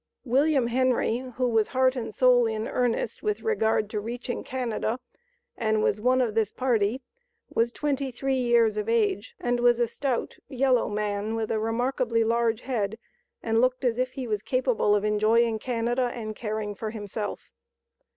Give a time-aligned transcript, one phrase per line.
[0.25, 4.99] William Henry, who was heart and soul in earnest with regard to reaching Canada,
[5.55, 7.03] and was one of this party,
[7.53, 12.23] was twenty three years of age, and was a stout, yellow man with a remarkably
[12.23, 12.97] large head,
[13.43, 17.51] and looked as if he was capable of enjoying Canada and caring for himself.